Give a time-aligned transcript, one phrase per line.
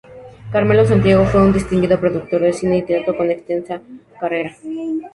[0.51, 3.79] Carmelo Santiago fue un distinguido productor de cine y teatro con una extensa
[4.19, 4.57] carrera.